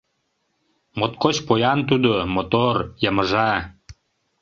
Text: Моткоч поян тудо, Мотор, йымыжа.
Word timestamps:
Моткоч 0.97 1.35
поян 1.47 1.79
тудо, 1.89 2.11
Мотор, 2.33 2.75
йымыжа. 3.03 3.51